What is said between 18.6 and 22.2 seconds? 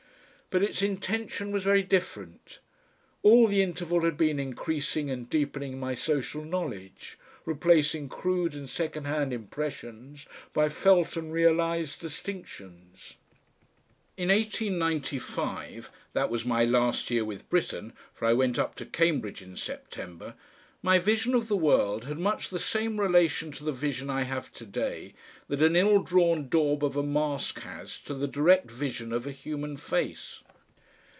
to Cambridge in September my vision of the world had